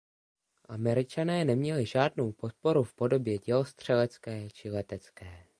[0.65, 5.45] Američané neměli žádnou podporu v podobě dělostřelecké či letecké.